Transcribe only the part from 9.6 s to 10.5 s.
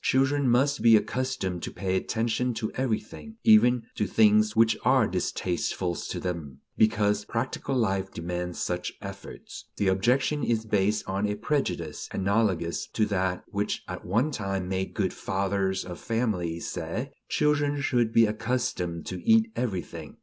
The objection